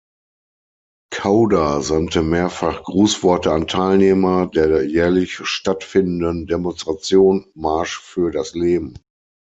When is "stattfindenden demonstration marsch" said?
5.47-7.99